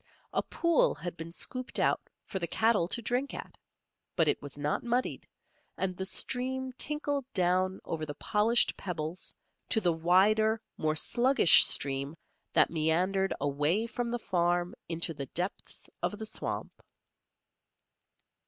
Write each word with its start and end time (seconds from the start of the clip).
A 0.33 0.41
pool 0.41 0.95
had 0.95 1.15
been 1.15 1.31
scooped 1.31 1.77
out 1.77 2.01
for 2.25 2.39
the 2.39 2.47
cattle 2.47 2.87
to 2.87 3.03
drink 3.03 3.35
at; 3.35 3.55
but 4.15 4.27
it 4.27 4.41
was 4.41 4.57
not 4.57 4.81
muddied, 4.83 5.27
and 5.77 5.95
the 5.95 6.07
stream 6.07 6.71
tinkled 6.73 7.23
down 7.35 7.79
over 7.85 8.03
the 8.03 8.15
polished 8.15 8.75
pebbles 8.75 9.35
to 9.69 9.79
the 9.79 9.93
wider, 9.93 10.59
more 10.75 10.95
sluggish 10.95 11.63
stream 11.67 12.15
that 12.51 12.71
meandered 12.71 13.35
away 13.39 13.85
from 13.85 14.09
the 14.09 14.17
farm 14.17 14.73
into 14.89 15.13
the 15.13 15.27
depths 15.27 15.87
of 16.01 16.17
the 16.17 16.25
swamp. 16.25 16.81